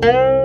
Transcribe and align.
Oh. 0.00 0.37